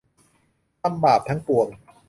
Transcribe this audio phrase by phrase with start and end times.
[0.81, 1.67] ทำบาปทั้งปวง